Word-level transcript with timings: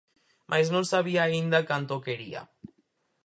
Mais 0.49 0.67
non 0.73 0.89
sabía 0.93 1.21
aínda 1.23 1.67
canto 1.69 1.91
o 1.97 2.03
quería. 2.05 2.41